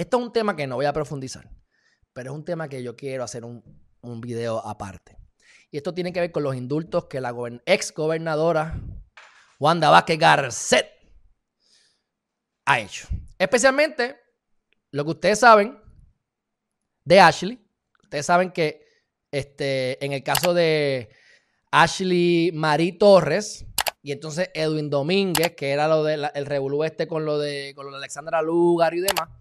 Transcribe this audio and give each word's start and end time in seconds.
Esto 0.00 0.16
es 0.16 0.22
un 0.22 0.32
tema 0.32 0.56
que 0.56 0.66
no 0.66 0.76
voy 0.76 0.86
a 0.86 0.94
profundizar, 0.94 1.46
pero 2.14 2.30
es 2.30 2.34
un 2.34 2.42
tema 2.42 2.70
que 2.70 2.82
yo 2.82 2.96
quiero 2.96 3.22
hacer 3.22 3.44
un, 3.44 3.62
un 4.00 4.20
video 4.22 4.58
aparte. 4.66 5.18
Y 5.70 5.76
esto 5.76 5.92
tiene 5.92 6.10
que 6.10 6.20
ver 6.20 6.32
con 6.32 6.42
los 6.42 6.56
indultos 6.56 7.04
que 7.04 7.20
la 7.20 7.34
ex 7.66 7.92
gobernadora 7.92 8.80
Wanda 9.58 9.90
Vázquez 9.90 10.18
Garcet 10.18 10.86
ha 12.64 12.80
hecho. 12.80 13.08
Especialmente 13.36 14.18
lo 14.90 15.04
que 15.04 15.10
ustedes 15.10 15.38
saben 15.38 15.78
de 17.04 17.20
Ashley. 17.20 17.62
Ustedes 18.02 18.24
saben 18.24 18.52
que 18.52 18.86
este, 19.30 20.02
en 20.02 20.14
el 20.14 20.22
caso 20.22 20.54
de 20.54 21.10
Ashley 21.72 22.52
Marie 22.54 22.92
Torres 22.92 23.66
y 24.02 24.12
entonces 24.12 24.48
Edwin 24.54 24.88
Domínguez, 24.88 25.54
que 25.54 25.72
era 25.72 25.86
lo 25.88 26.04
del 26.04 26.26
el 26.32 26.46
revolú 26.46 26.84
este 26.84 27.06
con 27.06 27.26
lo 27.26 27.38
de, 27.38 27.74
con 27.76 27.84
lo 27.84 27.92
de 27.92 27.98
Alexandra 27.98 28.40
Lugar 28.40 28.94
y 28.94 29.00
demás. 29.00 29.39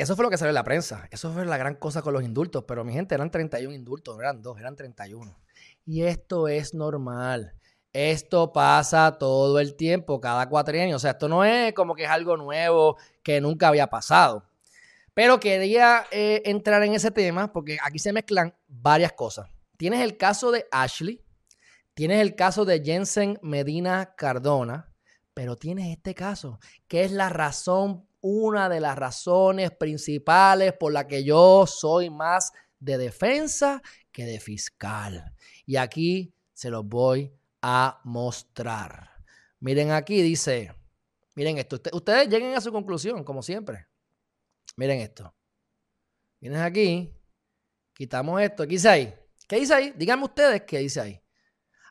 Eso 0.00 0.16
fue 0.16 0.24
lo 0.24 0.30
que 0.30 0.38
salió 0.38 0.48
en 0.48 0.54
la 0.54 0.64
prensa. 0.64 1.06
Eso 1.10 1.30
fue 1.30 1.44
la 1.44 1.58
gran 1.58 1.74
cosa 1.74 2.00
con 2.00 2.14
los 2.14 2.24
indultos. 2.24 2.64
Pero 2.66 2.84
mi 2.84 2.94
gente, 2.94 3.14
eran 3.14 3.30
31 3.30 3.74
indultos, 3.74 4.16
no 4.16 4.22
eran 4.22 4.40
dos, 4.40 4.58
eran 4.58 4.74
31. 4.74 5.36
Y 5.84 6.04
esto 6.04 6.48
es 6.48 6.72
normal. 6.72 7.52
Esto 7.92 8.50
pasa 8.50 9.18
todo 9.18 9.60
el 9.60 9.74
tiempo, 9.74 10.18
cada 10.18 10.48
cuatrienio. 10.48 10.96
O 10.96 10.98
sea, 10.98 11.10
esto 11.10 11.28
no 11.28 11.44
es 11.44 11.74
como 11.74 11.94
que 11.94 12.04
es 12.04 12.08
algo 12.08 12.38
nuevo 12.38 12.96
que 13.22 13.42
nunca 13.42 13.68
había 13.68 13.88
pasado. 13.88 14.46
Pero 15.12 15.38
quería 15.38 16.06
eh, 16.10 16.40
entrar 16.46 16.82
en 16.82 16.94
ese 16.94 17.10
tema 17.10 17.52
porque 17.52 17.76
aquí 17.84 17.98
se 17.98 18.14
mezclan 18.14 18.54
varias 18.68 19.12
cosas. 19.12 19.50
Tienes 19.76 20.00
el 20.00 20.16
caso 20.16 20.50
de 20.50 20.64
Ashley, 20.72 21.22
tienes 21.92 22.22
el 22.22 22.36
caso 22.36 22.64
de 22.64 22.82
Jensen 22.82 23.38
Medina 23.42 24.14
Cardona, 24.16 24.94
pero 25.34 25.56
tienes 25.56 25.94
este 25.94 26.14
caso, 26.14 26.58
que 26.88 27.04
es 27.04 27.12
la 27.12 27.28
razón, 27.28 28.06
una 28.20 28.68
de 28.68 28.80
las 28.80 28.96
razones 28.96 29.70
principales 29.70 30.72
por 30.74 30.92
la 30.92 31.06
que 31.06 31.24
yo 31.24 31.66
soy 31.66 32.10
más 32.10 32.52
de 32.78 32.98
defensa 32.98 33.82
que 34.12 34.24
de 34.24 34.40
fiscal. 34.40 35.34
Y 35.66 35.76
aquí 35.76 36.34
se 36.52 36.70
los 36.70 36.84
voy 36.84 37.32
a 37.62 38.00
mostrar. 38.04 39.10
Miren 39.60 39.92
aquí, 39.92 40.22
dice, 40.22 40.74
miren 41.34 41.58
esto, 41.58 41.80
ustedes 41.92 42.28
lleguen 42.28 42.54
a 42.54 42.60
su 42.60 42.72
conclusión, 42.72 43.24
como 43.24 43.42
siempre. 43.42 43.86
Miren 44.76 45.00
esto. 45.00 45.34
Vienes 46.40 46.60
aquí, 46.60 47.14
quitamos 47.92 48.40
esto. 48.40 48.64
¿Qué 48.64 48.70
dice 48.70 48.88
ahí? 48.88 49.14
¿Qué 49.46 49.56
dice 49.56 49.74
ahí? 49.74 49.92
Díganme 49.96 50.24
ustedes 50.24 50.62
qué 50.62 50.78
dice 50.78 51.00
ahí. 51.00 51.22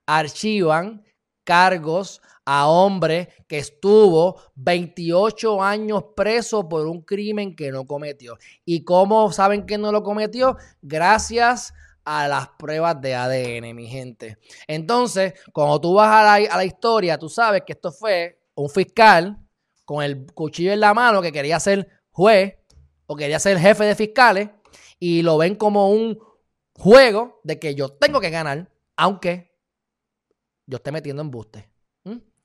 Archivan 0.05 1.03
cargos 1.49 2.21
a 2.45 2.67
hombre 2.67 3.29
que 3.47 3.57
estuvo 3.57 4.39
28 4.53 5.63
años 5.63 6.03
preso 6.15 6.69
por 6.69 6.85
un 6.85 7.01
crimen 7.01 7.55
que 7.55 7.71
no 7.71 7.87
cometió. 7.87 8.37
¿Y 8.65 8.83
cómo 8.83 9.31
saben 9.31 9.65
que 9.65 9.79
no 9.79 9.91
lo 9.91 10.03
cometió? 10.03 10.57
Gracias 10.83 11.73
a 12.05 12.27
las 12.27 12.49
pruebas 12.49 13.01
de 13.01 13.15
ADN, 13.15 13.75
mi 13.75 13.87
gente. 13.87 14.37
Entonces, 14.67 15.33
cuando 15.51 15.81
tú 15.81 15.95
vas 15.95 16.09
a 16.09 16.23
la, 16.23 16.53
a 16.53 16.57
la 16.57 16.65
historia, 16.65 17.17
tú 17.17 17.29
sabes 17.29 17.63
que 17.65 17.73
esto 17.73 17.91
fue 17.91 18.39
un 18.53 18.69
fiscal 18.69 19.35
con 19.85 20.03
el 20.03 20.27
cuchillo 20.31 20.71
en 20.71 20.81
la 20.81 20.93
mano 20.93 21.19
que 21.23 21.31
quería 21.31 21.59
ser 21.59 21.87
juez 22.11 22.59
o 23.07 23.15
quería 23.15 23.39
ser 23.39 23.57
jefe 23.57 23.85
de 23.85 23.95
fiscales 23.95 24.49
y 24.99 25.23
lo 25.23 25.39
ven 25.39 25.55
como 25.55 25.89
un 25.89 26.19
juego 26.75 27.41
de 27.43 27.57
que 27.57 27.73
yo 27.73 27.89
tengo 27.89 28.21
que 28.21 28.29
ganar, 28.29 28.71
aunque 28.95 29.48
yo 30.69 30.77
esté 30.77 30.91
metiendo 30.91 31.21
embuste. 31.21 31.69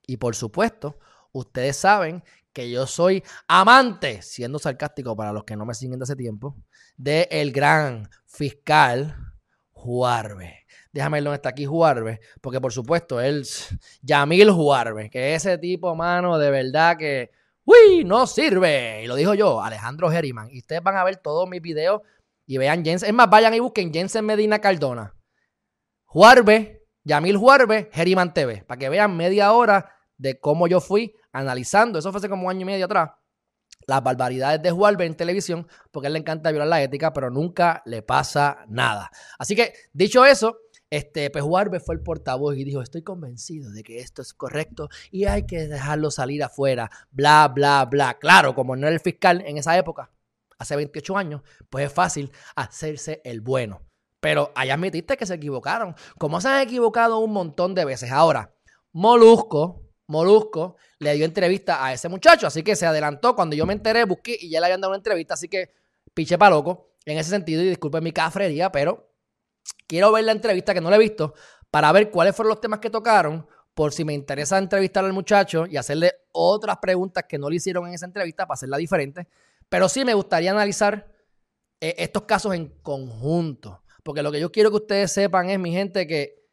Y 0.06 0.16
por 0.18 0.34
supuesto, 0.34 0.98
ustedes 1.32 1.76
saben 1.76 2.22
que 2.52 2.70
yo 2.70 2.86
soy 2.86 3.22
amante, 3.48 4.22
siendo 4.22 4.58
sarcástico 4.58 5.16
para 5.16 5.32
los 5.32 5.44
que 5.44 5.56
no 5.56 5.64
me 5.64 5.74
siguen 5.74 5.98
de 5.98 6.04
hace 6.04 6.16
tiempo, 6.16 6.56
de 6.96 7.28
el 7.30 7.52
gran 7.52 8.08
fiscal 8.26 9.16
Juarbe. 9.72 10.66
Déjame 10.92 11.16
ver 11.16 11.24
dónde 11.24 11.36
está 11.36 11.48
aquí 11.48 11.66
Juarbe, 11.66 12.20
porque 12.40 12.60
por 12.60 12.72
supuesto, 12.72 13.20
él, 13.20 13.46
Yamil 14.02 14.50
Juarbe, 14.50 15.10
que 15.10 15.34
ese 15.34 15.58
tipo, 15.58 15.94
mano, 15.94 16.38
de 16.38 16.50
verdad 16.50 16.96
que, 16.96 17.30
uy, 17.64 18.04
no 18.04 18.26
sirve. 18.26 19.02
Y 19.02 19.06
lo 19.06 19.16
dijo 19.16 19.34
yo, 19.34 19.62
Alejandro 19.62 20.10
Geriman. 20.10 20.48
Y 20.50 20.58
ustedes 20.58 20.82
van 20.82 20.96
a 20.96 21.04
ver 21.04 21.16
todos 21.16 21.48
mis 21.48 21.60
videos 21.60 22.02
y 22.46 22.58
vean 22.58 22.84
Jensen. 22.84 23.08
Es 23.08 23.14
más, 23.14 23.28
vayan 23.28 23.54
y 23.54 23.60
busquen 23.60 23.92
Jensen 23.92 24.24
Medina 24.24 24.60
Cardona. 24.60 25.14
Juarbe, 26.04 26.83
Yamil 27.04 27.36
Juarbe, 27.36 27.90
Geriman 27.92 28.34
TV, 28.34 28.64
para 28.66 28.78
que 28.78 28.88
vean 28.88 29.16
media 29.16 29.52
hora 29.52 29.94
de 30.16 30.40
cómo 30.40 30.66
yo 30.66 30.80
fui 30.80 31.14
analizando. 31.32 31.98
Eso 31.98 32.10
fue 32.10 32.18
hace 32.18 32.28
como 32.28 32.44
un 32.44 32.50
año 32.50 32.62
y 32.62 32.64
medio 32.64 32.86
atrás 32.86 33.10
las 33.86 34.02
barbaridades 34.02 34.62
de 34.62 34.70
Juarbe 34.70 35.04
en 35.04 35.14
televisión, 35.14 35.66
porque 35.90 36.06
a 36.06 36.08
él 36.08 36.14
le 36.14 36.20
encanta 36.20 36.50
violar 36.50 36.68
la 36.68 36.82
ética, 36.82 37.12
pero 37.12 37.30
nunca 37.30 37.82
le 37.84 38.02
pasa 38.02 38.64
nada. 38.68 39.10
Así 39.38 39.54
que, 39.54 39.74
dicho 39.92 40.24
eso, 40.24 40.58
este, 40.90 41.30
pues 41.30 41.44
Juarbe 41.44 41.80
fue 41.80 41.94
el 41.94 42.02
portavoz 42.02 42.56
y 42.56 42.64
dijo, 42.64 42.80
estoy 42.80 43.02
convencido 43.02 43.70
de 43.72 43.82
que 43.82 43.98
esto 43.98 44.22
es 44.22 44.32
correcto 44.32 44.88
y 45.10 45.24
hay 45.24 45.44
que 45.44 45.66
dejarlo 45.66 46.10
salir 46.10 46.42
afuera, 46.42 46.90
bla, 47.10 47.48
bla, 47.48 47.84
bla. 47.84 48.14
Claro, 48.18 48.54
como 48.54 48.76
no 48.76 48.86
era 48.86 48.94
el 48.94 49.00
fiscal 49.00 49.42
en 49.46 49.58
esa 49.58 49.76
época, 49.76 50.10
hace 50.58 50.76
28 50.76 51.16
años, 51.16 51.42
pues 51.68 51.86
es 51.86 51.92
fácil 51.92 52.30
hacerse 52.54 53.20
el 53.24 53.40
bueno. 53.40 53.82
Pero 54.24 54.52
allá 54.54 54.72
admitiste 54.72 55.18
que 55.18 55.26
se 55.26 55.34
equivocaron, 55.34 55.94
como 56.16 56.40
se 56.40 56.48
han 56.48 56.62
equivocado 56.62 57.18
un 57.18 57.30
montón 57.30 57.74
de 57.74 57.84
veces. 57.84 58.10
Ahora, 58.10 58.54
Molusco, 58.92 59.82
Molusco 60.06 60.76
le 60.98 61.12
dio 61.12 61.26
entrevista 61.26 61.84
a 61.84 61.92
ese 61.92 62.08
muchacho, 62.08 62.46
así 62.46 62.62
que 62.62 62.74
se 62.74 62.86
adelantó. 62.86 63.34
Cuando 63.34 63.54
yo 63.54 63.66
me 63.66 63.74
enteré, 63.74 64.06
busqué 64.06 64.34
y 64.40 64.48
ya 64.48 64.60
le 64.60 64.66
habían 64.66 64.80
dado 64.80 64.92
una 64.92 64.96
entrevista, 64.96 65.34
así 65.34 65.46
que 65.46 65.74
piche 66.14 66.38
para 66.38 66.52
loco 66.54 66.94
en 67.04 67.18
ese 67.18 67.28
sentido. 67.28 67.60
Y 67.62 67.68
disculpen 67.68 68.02
mi 68.02 68.12
cafrería, 68.12 68.72
pero 68.72 69.12
quiero 69.86 70.10
ver 70.10 70.24
la 70.24 70.32
entrevista 70.32 70.72
que 70.72 70.80
no 70.80 70.88
la 70.88 70.96
he 70.96 71.00
visto 71.00 71.34
para 71.70 71.92
ver 71.92 72.10
cuáles 72.10 72.34
fueron 72.34 72.48
los 72.48 72.62
temas 72.62 72.78
que 72.78 72.88
tocaron, 72.88 73.46
por 73.74 73.92
si 73.92 74.06
me 74.06 74.14
interesa 74.14 74.56
entrevistar 74.56 75.04
al 75.04 75.12
muchacho 75.12 75.66
y 75.66 75.76
hacerle 75.76 76.12
otras 76.32 76.78
preguntas 76.78 77.24
que 77.28 77.36
no 77.36 77.50
le 77.50 77.56
hicieron 77.56 77.86
en 77.88 77.92
esa 77.92 78.06
entrevista 78.06 78.46
para 78.46 78.54
hacerla 78.54 78.78
diferente. 78.78 79.28
Pero 79.68 79.86
sí 79.90 80.02
me 80.02 80.14
gustaría 80.14 80.50
analizar 80.50 81.12
eh, 81.78 81.96
estos 81.98 82.22
casos 82.22 82.54
en 82.54 82.68
conjunto, 82.80 83.83
porque 84.04 84.22
lo 84.22 84.30
que 84.30 84.38
yo 84.38 84.52
quiero 84.52 84.70
que 84.70 84.76
ustedes 84.76 85.10
sepan 85.10 85.50
es, 85.50 85.58
mi 85.58 85.72
gente, 85.72 86.06
que 86.06 86.44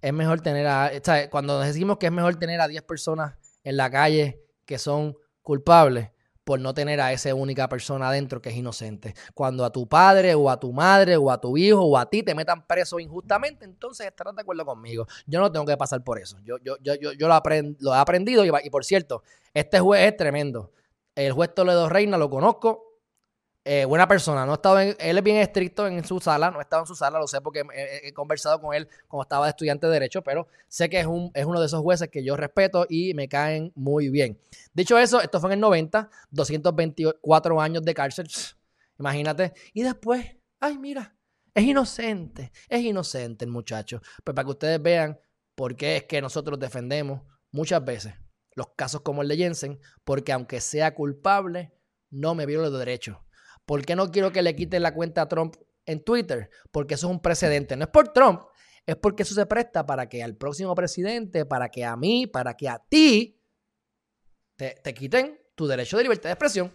es 0.00 0.12
mejor 0.12 0.40
tener 0.40 0.66
a, 0.66 0.90
cuando 1.30 1.60
decimos 1.60 1.98
que 1.98 2.06
es 2.06 2.12
mejor 2.12 2.36
tener 2.36 2.60
a 2.60 2.66
10 2.66 2.82
personas 2.82 3.34
en 3.62 3.76
la 3.76 3.90
calle 3.90 4.42
que 4.64 4.78
son 4.78 5.16
culpables 5.42 6.10
por 6.42 6.58
no 6.58 6.72
tener 6.72 7.00
a 7.00 7.12
esa 7.12 7.34
única 7.34 7.68
persona 7.68 8.08
adentro 8.08 8.40
que 8.40 8.48
es 8.48 8.56
inocente. 8.56 9.14
Cuando 9.34 9.64
a 9.64 9.70
tu 9.70 9.86
padre 9.86 10.34
o 10.34 10.48
a 10.48 10.58
tu 10.58 10.72
madre 10.72 11.16
o 11.16 11.30
a 11.30 11.38
tu 11.38 11.56
hijo 11.58 11.82
o 11.82 11.98
a 11.98 12.08
ti 12.08 12.22
te 12.22 12.34
metan 12.34 12.66
preso 12.66 12.98
injustamente, 12.98 13.66
entonces 13.66 14.06
estarás 14.06 14.34
de 14.34 14.40
acuerdo 14.40 14.64
conmigo. 14.64 15.06
Yo 15.26 15.38
no 15.40 15.52
tengo 15.52 15.66
que 15.66 15.76
pasar 15.76 16.02
por 16.02 16.18
eso. 16.18 16.38
Yo, 16.42 16.56
yo, 16.58 16.76
yo, 16.80 16.94
yo, 16.94 17.28
lo, 17.28 17.40
lo 17.78 17.94
he 17.94 17.98
aprendido 17.98 18.44
y, 18.46 18.50
y, 18.64 18.70
por 18.70 18.84
cierto, 18.84 19.22
este 19.52 19.78
juez 19.78 20.08
es 20.08 20.16
tremendo. 20.16 20.72
El 21.14 21.32
juez 21.32 21.54
Toledo 21.54 21.88
Reina 21.90 22.16
lo 22.16 22.30
conozco, 22.30 22.89
eh, 23.64 23.84
buena 23.84 24.08
persona. 24.08 24.46
No 24.46 24.54
estado 24.54 24.78
él 24.80 24.96
es 24.98 25.22
bien 25.22 25.36
estricto 25.36 25.86
en 25.86 26.04
su 26.04 26.18
sala, 26.18 26.50
no 26.50 26.58
he 26.60 26.62
estado 26.62 26.82
en 26.82 26.86
su 26.86 26.94
sala, 26.94 27.18
lo 27.18 27.26
sé 27.26 27.40
porque 27.40 27.62
he, 27.74 28.12
conversado 28.12 28.60
con 28.60 28.74
él 28.74 28.88
cuando 29.06 29.22
estaba 29.22 29.46
de 29.46 29.50
estudiante 29.50 29.86
de 29.86 29.92
Derecho, 29.92 30.22
pero 30.22 30.48
sé 30.68 30.88
que 30.88 31.00
es, 31.00 31.06
un, 31.06 31.30
es 31.34 31.44
uno 31.44 31.60
de 31.60 31.66
esos 31.66 31.82
jueces 31.82 32.08
que 32.08 32.24
yo 32.24 32.36
respeto 32.36 32.86
y 32.88 33.12
me 33.14 33.28
caen 33.28 33.72
muy 33.74 34.08
bien. 34.08 34.40
Dicho 34.72 34.98
eso, 34.98 35.20
esto 35.20 35.40
fue 35.40 35.50
en 35.50 35.54
el 35.54 35.60
90, 35.60 36.08
224 36.30 37.60
años 37.60 37.84
de 37.84 37.94
cárcel, 37.94 38.28
imagínate. 38.98 39.52
Y 39.74 39.82
después, 39.82 40.26
ay, 40.58 40.78
mira, 40.78 41.14
es 41.54 41.64
inocente, 41.64 42.52
es 42.68 42.80
inocente 42.80 43.44
el 43.44 43.50
muchacho. 43.50 44.00
Pues 44.24 44.34
para 44.34 44.44
que 44.44 44.52
ustedes 44.52 44.82
vean 44.82 45.20
por 45.54 45.76
qué 45.76 45.96
es 45.98 46.04
que 46.04 46.22
nosotros 46.22 46.58
defendemos 46.58 47.22
muchas 47.52 47.84
veces 47.84 48.14
los 48.54 48.68
casos 48.74 49.02
como 49.02 49.20
el 49.22 49.28
de 49.28 49.36
Jensen, 49.36 49.80
porque 50.04 50.32
aunque 50.32 50.60
sea 50.60 50.94
culpable, 50.94 51.72
no 52.10 52.34
me 52.34 52.46
viola 52.46 52.70
de 52.70 52.78
derecho 52.78 53.22
¿Por 53.66 53.84
qué 53.84 53.96
no 53.96 54.10
quiero 54.10 54.32
que 54.32 54.42
le 54.42 54.56
quiten 54.56 54.82
la 54.82 54.94
cuenta 54.94 55.22
a 55.22 55.28
Trump 55.28 55.56
en 55.86 56.02
Twitter? 56.02 56.50
Porque 56.70 56.94
eso 56.94 57.06
es 57.06 57.12
un 57.12 57.20
precedente. 57.20 57.76
No 57.76 57.84
es 57.84 57.90
por 57.90 58.12
Trump, 58.12 58.42
es 58.86 58.96
porque 58.96 59.22
eso 59.22 59.34
se 59.34 59.46
presta 59.46 59.86
para 59.86 60.08
que 60.08 60.22
al 60.22 60.36
próximo 60.36 60.74
presidente, 60.74 61.44
para 61.46 61.68
que 61.68 61.84
a 61.84 61.96
mí, 61.96 62.26
para 62.26 62.56
que 62.56 62.68
a 62.68 62.78
ti 62.78 63.40
te, 64.56 64.94
quiten 64.94 65.40
tu 65.54 65.66
derecho 65.66 65.96
de 65.96 66.02
libertad 66.02 66.28
de 66.28 66.32
expresión. 66.32 66.74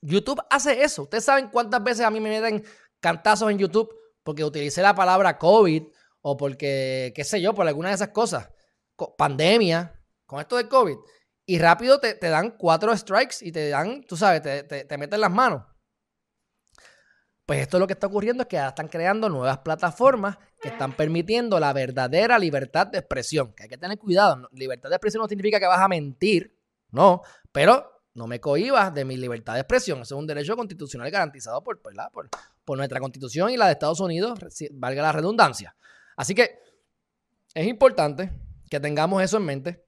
YouTube 0.00 0.40
hace 0.50 0.82
eso. 0.82 1.02
Ustedes 1.02 1.24
saben 1.24 1.48
cuántas 1.48 1.82
veces 1.82 2.04
a 2.04 2.10
mí 2.10 2.20
me 2.20 2.28
meten 2.28 2.64
cantazos 3.00 3.50
en 3.50 3.58
YouTube 3.58 3.92
porque 4.22 4.44
utilicé 4.44 4.82
la 4.82 4.94
palabra 4.94 5.38
COVID 5.38 5.84
o 6.22 6.36
porque, 6.36 7.12
qué 7.14 7.24
sé 7.24 7.40
yo, 7.40 7.54
por 7.54 7.66
alguna 7.66 7.88
de 7.88 7.96
esas 7.96 8.08
cosas. 8.08 8.48
Pandemia, 9.16 10.00
con 10.26 10.40
esto 10.40 10.56
de 10.56 10.68
COVID. 10.68 10.96
Y 11.46 11.58
rápido 11.58 11.98
te, 11.98 12.14
dan 12.14 12.56
cuatro 12.56 12.96
strikes 12.96 13.36
y 13.40 13.50
te 13.50 13.68
dan, 13.68 14.04
tú 14.04 14.16
sabes, 14.16 14.42
te, 14.42 14.62
te, 14.62 14.84
te 14.84 14.98
meten 14.98 15.20
las 15.20 15.30
manos. 15.30 15.64
Pues 17.44 17.60
esto 17.60 17.78
lo 17.78 17.86
que 17.86 17.94
está 17.94 18.06
ocurriendo 18.06 18.42
es 18.42 18.48
que 18.48 18.56
están 18.56 18.88
creando 18.88 19.28
nuevas 19.28 19.58
plataformas 19.58 20.38
que 20.60 20.68
están 20.68 20.92
permitiendo 20.92 21.58
la 21.58 21.72
verdadera 21.72 22.38
libertad 22.38 22.86
de 22.86 22.98
expresión. 22.98 23.52
Que 23.52 23.64
hay 23.64 23.68
que 23.68 23.78
tener 23.78 23.98
cuidado. 23.98 24.48
Libertad 24.52 24.88
de 24.88 24.96
expresión 24.96 25.22
no 25.22 25.28
significa 25.28 25.58
que 25.58 25.66
vas 25.66 25.80
a 25.80 25.88
mentir, 25.88 26.56
no. 26.90 27.22
Pero 27.50 27.92
no 28.14 28.26
me 28.26 28.40
cohibas 28.40 28.94
de 28.94 29.04
mi 29.04 29.16
libertad 29.16 29.54
de 29.54 29.60
expresión. 29.60 30.02
Eso 30.02 30.14
es 30.14 30.18
un 30.18 30.26
derecho 30.26 30.56
constitucional 30.56 31.10
garantizado 31.10 31.64
por, 31.64 31.80
por, 31.80 31.94
por 32.64 32.78
nuestra 32.78 33.00
constitución 33.00 33.50
y 33.50 33.56
la 33.56 33.66
de 33.66 33.72
Estados 33.72 34.00
Unidos, 34.00 34.38
valga 34.72 35.02
la 35.02 35.12
redundancia. 35.12 35.74
Así 36.16 36.34
que 36.34 36.60
es 37.54 37.66
importante 37.66 38.30
que 38.70 38.80
tengamos 38.80 39.22
eso 39.22 39.38
en 39.38 39.44
mente. 39.44 39.84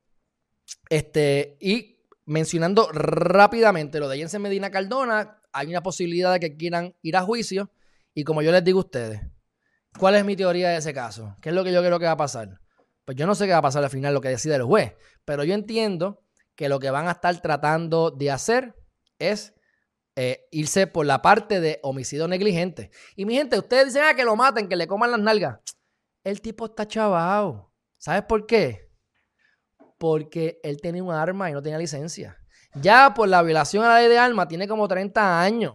Este, 0.88 1.56
y 1.60 2.02
mencionando 2.26 2.88
rápidamente 2.90 4.00
lo 4.00 4.08
de 4.08 4.18
Jensen 4.18 4.42
Medina 4.42 4.70
Cardona, 4.70 5.40
hay 5.54 5.68
una 5.68 5.82
posibilidad 5.82 6.32
de 6.32 6.40
que 6.40 6.56
quieran 6.56 6.94
ir 7.00 7.16
a 7.16 7.22
juicio. 7.22 7.70
Y 8.12 8.24
como 8.24 8.42
yo 8.42 8.52
les 8.52 8.62
digo 8.62 8.80
a 8.80 8.82
ustedes, 8.82 9.22
¿cuál 9.98 10.16
es 10.16 10.24
mi 10.24 10.36
teoría 10.36 10.70
de 10.70 10.76
ese 10.76 10.92
caso? 10.92 11.36
¿Qué 11.40 11.48
es 11.48 11.54
lo 11.54 11.64
que 11.64 11.72
yo 11.72 11.80
creo 11.80 11.98
que 11.98 12.04
va 12.04 12.12
a 12.12 12.16
pasar? 12.16 12.60
Pues 13.04 13.16
yo 13.16 13.26
no 13.26 13.34
sé 13.34 13.46
qué 13.46 13.52
va 13.52 13.58
a 13.58 13.62
pasar 13.62 13.82
al 13.82 13.90
final, 13.90 14.12
lo 14.12 14.20
que 14.20 14.28
decide 14.28 14.56
el 14.56 14.64
juez, 14.64 14.94
pero 15.24 15.44
yo 15.44 15.54
entiendo 15.54 16.22
que 16.56 16.68
lo 16.68 16.78
que 16.78 16.90
van 16.90 17.08
a 17.08 17.12
estar 17.12 17.40
tratando 17.40 18.10
de 18.10 18.30
hacer 18.30 18.74
es 19.18 19.54
eh, 20.16 20.46
irse 20.50 20.86
por 20.86 21.06
la 21.06 21.22
parte 21.22 21.60
de 21.60 21.80
homicidio 21.82 22.28
negligente. 22.28 22.90
Y 23.16 23.24
mi 23.24 23.34
gente, 23.34 23.58
ustedes 23.58 23.86
dicen, 23.86 24.02
ah, 24.04 24.14
que 24.14 24.24
lo 24.24 24.36
maten, 24.36 24.68
que 24.68 24.76
le 24.76 24.86
coman 24.86 25.10
las 25.10 25.20
nalgas. 25.20 25.60
El 26.22 26.40
tipo 26.40 26.66
está 26.66 26.86
chavado. 26.86 27.72
¿Sabes 27.98 28.22
por 28.22 28.46
qué? 28.46 28.90
Porque 29.98 30.60
él 30.62 30.80
tenía 30.80 31.02
un 31.02 31.12
arma 31.12 31.50
y 31.50 31.52
no 31.52 31.62
tenía 31.62 31.78
licencia. 31.78 32.43
Ya 32.74 33.14
por 33.14 33.28
la 33.28 33.42
violación 33.42 33.84
a 33.84 33.88
la 33.88 34.00
ley 34.00 34.08
de 34.08 34.18
armas 34.18 34.48
tiene 34.48 34.66
como 34.66 34.88
30 34.88 35.40
años. 35.40 35.74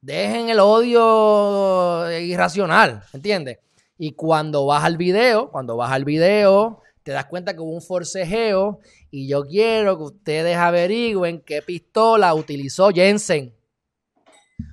Dejen 0.00 0.48
el 0.48 0.58
odio 0.58 2.10
irracional, 2.18 3.04
¿entiendes? 3.12 3.58
Y 3.96 4.14
cuando 4.14 4.66
vas 4.66 4.82
al 4.82 4.96
video, 4.96 5.50
cuando 5.52 5.76
vas 5.76 5.92
al 5.92 6.04
video, 6.04 6.82
te 7.04 7.12
das 7.12 7.26
cuenta 7.26 7.54
que 7.54 7.60
hubo 7.60 7.70
un 7.70 7.82
forcejeo 7.82 8.80
y 9.12 9.28
yo 9.28 9.44
quiero 9.44 9.96
que 9.96 10.02
ustedes 10.02 10.56
averigüen 10.56 11.40
qué 11.40 11.62
pistola 11.62 12.34
utilizó 12.34 12.90
Jensen. 12.90 13.54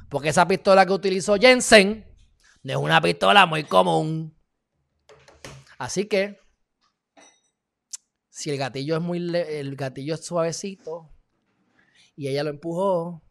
Porque 0.10 0.30
esa 0.30 0.48
pistola 0.48 0.88
que 0.88 0.94
utilizó 0.94 1.36
Jensen 1.36 2.04
no 2.64 2.72
es 2.72 2.78
una 2.78 3.00
pistola 3.00 3.46
muy 3.46 3.64
común. 3.64 4.36
Así 5.78 6.06
que, 6.06 6.40
si 8.32 8.50
el 8.50 8.58
gatillo 8.58 8.96
es 8.96 9.02
muy 9.02 9.20
el 9.36 9.76
gatillo 9.76 10.16
es 10.16 10.26
suavecito 10.26 11.12
y 12.20 12.28
ella 12.28 12.44
lo 12.44 12.50
empujó 12.50 13.24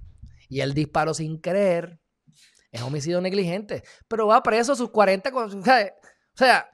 y 0.48 0.62
él 0.62 0.72
disparó 0.72 1.12
sin 1.12 1.42
querer, 1.42 2.00
es 2.72 2.80
homicidio 2.80 3.20
negligente. 3.20 3.82
Pero 4.08 4.28
va 4.28 4.42
preso 4.42 4.74
sus 4.74 4.88
40. 4.88 5.30
O 5.30 5.50
sea, 6.34 6.70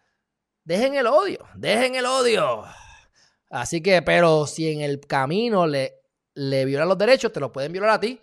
dejen 0.62 0.94
el 0.94 1.08
odio, 1.08 1.40
dejen 1.56 1.96
el 1.96 2.06
odio. 2.06 2.62
Así 3.50 3.82
que, 3.82 4.00
pero 4.00 4.46
si 4.46 4.70
en 4.70 4.80
el 4.80 5.00
camino 5.00 5.66
le, 5.66 6.04
le 6.34 6.64
violan 6.64 6.86
los 6.86 6.98
derechos, 6.98 7.32
te 7.32 7.40
los 7.40 7.50
pueden 7.50 7.72
violar 7.72 7.90
a 7.90 8.00
ti. 8.00 8.20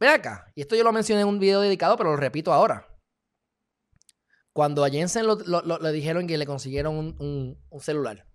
Ve 0.00 0.08
acá, 0.08 0.50
y 0.54 0.62
esto 0.62 0.74
yo 0.74 0.82
lo 0.82 0.90
mencioné 0.90 1.20
en 1.20 1.28
un 1.28 1.38
video 1.38 1.60
dedicado, 1.60 1.98
pero 1.98 2.12
lo 2.12 2.16
repito 2.16 2.54
ahora. 2.54 2.88
Cuando 4.54 4.82
a 4.82 4.88
Jensen 4.88 5.26
le 5.26 5.92
dijeron 5.92 6.26
que 6.26 6.38
le 6.38 6.46
consiguieron 6.46 6.96
un, 6.96 7.62
un 7.68 7.80
celular. 7.80 8.26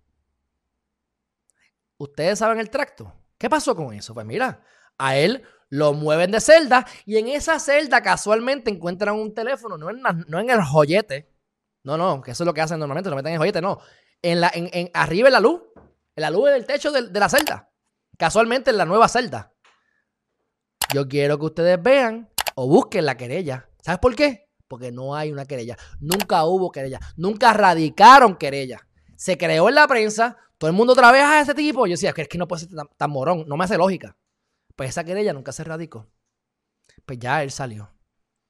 ¿Ustedes 1.98 2.38
saben 2.38 2.60
el 2.60 2.70
tracto? 2.70 3.19
¿Qué 3.40 3.48
pasó 3.48 3.74
con 3.74 3.94
eso? 3.94 4.12
Pues 4.12 4.26
mira, 4.26 4.62
a 4.98 5.16
él 5.16 5.42
lo 5.70 5.94
mueven 5.94 6.30
de 6.30 6.42
celda 6.42 6.86
y 7.06 7.16
en 7.16 7.28
esa 7.28 7.58
celda 7.58 8.02
casualmente 8.02 8.70
encuentran 8.70 9.14
un 9.14 9.32
teléfono, 9.32 9.78
no 9.78 9.88
en, 9.88 10.02
no 10.28 10.38
en 10.38 10.50
el 10.50 10.62
joyete. 10.62 11.32
No, 11.82 11.96
no, 11.96 12.20
que 12.20 12.32
eso 12.32 12.44
es 12.44 12.46
lo 12.46 12.52
que 12.52 12.60
hacen 12.60 12.78
normalmente, 12.78 13.08
lo 13.08 13.16
meten 13.16 13.30
en 13.30 13.34
el 13.34 13.38
joyete, 13.38 13.62
no. 13.62 13.78
En 14.20 14.42
la, 14.42 14.50
en, 14.52 14.90
arriba 14.92 15.28
en 15.28 15.32
la 15.32 15.40
luz, 15.40 15.62
en 16.14 16.20
la 16.20 16.28
luz 16.28 16.50
del 16.50 16.66
techo 16.66 16.92
de, 16.92 17.08
de 17.08 17.18
la 17.18 17.30
celda. 17.30 17.72
Casualmente 18.18 18.72
en 18.72 18.76
la 18.76 18.84
nueva 18.84 19.08
celda. 19.08 19.54
Yo 20.92 21.08
quiero 21.08 21.38
que 21.38 21.46
ustedes 21.46 21.82
vean 21.82 22.28
o 22.56 22.68
busquen 22.68 23.06
la 23.06 23.16
querella. 23.16 23.70
¿Sabes 23.80 24.00
por 24.00 24.14
qué? 24.14 24.50
Porque 24.68 24.92
no 24.92 25.14
hay 25.16 25.32
una 25.32 25.46
querella. 25.46 25.78
Nunca 25.98 26.44
hubo 26.44 26.70
querella. 26.70 27.00
Nunca 27.16 27.54
radicaron 27.54 28.36
querella. 28.36 28.86
Se 29.20 29.36
creó 29.36 29.68
en 29.68 29.74
la 29.74 29.86
prensa. 29.86 30.38
Todo 30.56 30.70
el 30.70 30.74
mundo 30.74 30.94
otra 30.94 31.12
vez 31.12 31.22
a 31.22 31.42
ese 31.42 31.54
tipo. 31.54 31.86
Yo 31.86 31.90
decía, 31.90 32.14
es 32.16 32.26
que 32.26 32.38
no 32.38 32.48
puede 32.48 32.64
ser 32.64 32.70
tan 32.96 33.10
morón. 33.10 33.44
No 33.46 33.58
me 33.58 33.64
hace 33.64 33.76
lógica. 33.76 34.16
Pues 34.74 34.88
esa 34.88 35.04
querella 35.04 35.34
nunca 35.34 35.52
se 35.52 35.62
radicó. 35.62 36.08
Pues 37.04 37.18
ya 37.18 37.42
él 37.42 37.50
salió. 37.50 37.92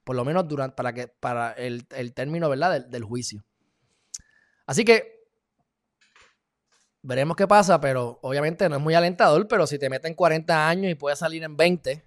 Por 0.05 0.15
lo 0.15 0.25
menos 0.25 0.47
durante, 0.47 0.77
para, 0.77 0.93
que, 0.93 1.09
para 1.09 1.51
el, 1.55 1.89
término 2.15 2.49
¿verdad? 2.49 2.87
Del, 2.87 3.03
juicio. 3.03 3.45
Así 4.65 4.85
que 4.85 5.27
veremos 7.03 7.37
qué 7.37 7.49
pasa, 7.49 7.81
pero 7.81 8.21
obviamente 8.23 8.69
no 8.69 8.77
es 8.77 8.81
muy 8.81 8.95
alentador, 8.95 9.49
pero 9.49 9.67
si 9.67 9.77
te 9.77 9.91
meten 9.91 10.15
40 10.15 10.69
años 10.69 10.93
y 10.93 10.95
puedes 10.95 11.19
salir 11.19 11.43
en 11.43 11.57
20, 11.57 12.05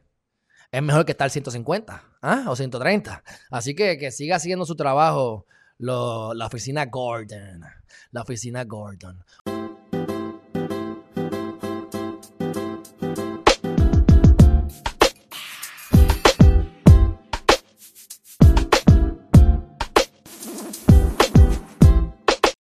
es 0.71 0.81
mejor 0.81 1.03
que 1.03 1.11
estar 1.11 1.29
150 1.29 2.01
¿ah? 2.21 2.45
o 2.47 2.55
130. 2.55 3.25
Así 3.51 3.75
que 3.75 3.97
que 3.97 4.09
siga 4.09 4.37
haciendo 4.37 4.65
su 4.65 4.77
trabajo 4.77 5.47
la 5.79 6.45
oficina 6.45 6.85
Gordon. 6.85 7.65
La 8.11 8.21
oficina 8.21 8.63
Gordon. 8.63 9.23